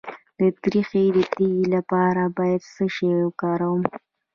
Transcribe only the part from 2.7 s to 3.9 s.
څه شی وکاروم؟